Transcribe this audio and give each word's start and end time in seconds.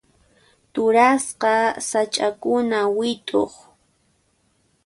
Turayqa 0.73 1.53
sach'akuna 1.89 2.79
wit'uq. 2.97 3.53